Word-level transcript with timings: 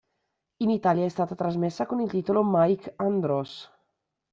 In 0.61 0.71
Italia 0.71 1.05
è 1.05 1.09
stata 1.09 1.35
trasmessa 1.35 1.85
con 1.85 1.99
il 1.99 2.09
titolo 2.09 2.41
"Mike 2.43 2.93
Andros". 2.95 3.71